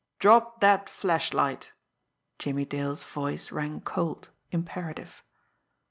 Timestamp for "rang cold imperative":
3.51-5.23